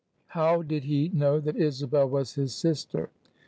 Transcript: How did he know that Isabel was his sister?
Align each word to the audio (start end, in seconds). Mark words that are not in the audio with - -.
How 0.29 0.63
did 0.63 0.85
he 0.85 1.09
know 1.09 1.39
that 1.39 1.55
Isabel 1.55 2.09
was 2.09 2.33
his 2.33 2.55
sister? 2.55 3.11